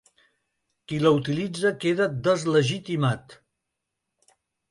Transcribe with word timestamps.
Qui 0.87 0.97
la 1.03 1.11
utilitza 1.17 1.71
queda 1.83 2.07
deslegitimat. 2.27 3.39